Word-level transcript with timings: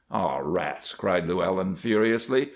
"Aw, 0.09 0.39
rats!" 0.41 0.95
cried 0.95 1.27
Llewellyn, 1.27 1.75
furiously. 1.75 2.49